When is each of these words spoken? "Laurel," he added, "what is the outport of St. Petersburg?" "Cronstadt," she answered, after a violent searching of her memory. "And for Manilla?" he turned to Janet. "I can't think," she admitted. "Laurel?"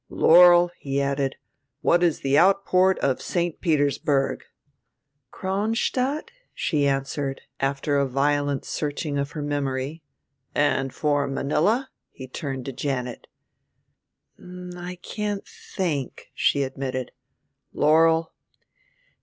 "Laurel," 0.09 0.71
he 0.79 0.99
added, 0.99 1.35
"what 1.81 2.01
is 2.01 2.21
the 2.21 2.35
outport 2.35 2.97
of 3.01 3.21
St. 3.21 3.61
Petersburg?" 3.61 4.43
"Cronstadt," 5.29 6.31
she 6.55 6.87
answered, 6.87 7.41
after 7.59 7.97
a 7.99 8.07
violent 8.07 8.65
searching 8.65 9.19
of 9.19 9.33
her 9.33 9.43
memory. 9.43 10.01
"And 10.55 10.91
for 10.91 11.27
Manilla?" 11.27 11.91
he 12.09 12.27
turned 12.27 12.65
to 12.65 12.73
Janet. 12.73 13.27
"I 14.39 14.97
can't 15.03 15.47
think," 15.47 16.31
she 16.33 16.63
admitted. 16.63 17.11
"Laurel?" 17.71 18.33